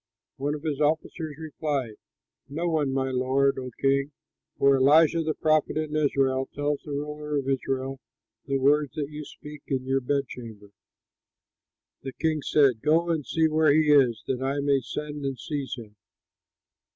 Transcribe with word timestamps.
One 0.37 0.55
of 0.55 0.63
his 0.63 0.81
officers 0.81 1.35
replied, 1.37 1.93
"No 2.49 2.67
one, 2.67 2.91
my 2.91 3.11
lord, 3.11 3.59
O 3.59 3.69
king, 3.79 4.11
for 4.57 4.75
Elisha, 4.75 5.21
the 5.21 5.35
prophet 5.35 5.77
in 5.77 5.95
Israel, 5.95 6.49
tells 6.55 6.81
the 6.81 6.89
ruler 6.89 7.37
of 7.37 7.47
Israel 7.47 7.99
the 8.47 8.57
words 8.57 8.95
that 8.95 9.11
you 9.11 9.23
speak 9.23 9.61
in 9.67 9.85
your 9.85 10.01
bedchamber." 10.01 10.71
The 12.01 12.13
king 12.13 12.41
said, 12.41 12.81
"Go 12.81 13.11
and 13.11 13.23
see 13.23 13.47
where 13.47 13.71
he 13.71 13.91
is, 13.91 14.23
that 14.25 14.41
I 14.41 14.59
may 14.59 14.81
send 14.81 15.23
and 15.23 15.37
seize 15.37 15.75
him." 15.75 15.95